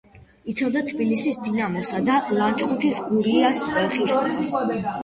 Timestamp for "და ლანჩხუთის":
2.09-3.05